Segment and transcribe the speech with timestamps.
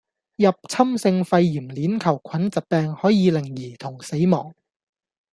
[0.37, 4.51] 入侵性肺炎鏈球菌疾病可以令兒童死亡